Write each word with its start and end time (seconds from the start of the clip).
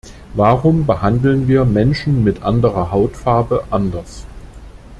Warum 0.33 0.87
behandeln 0.87 1.47
wir 1.47 1.63
Menschen 1.63 2.23
mit 2.23 2.41
anderer 2.41 2.89
Hautfarbe 2.89 3.65
anders? 3.69 4.25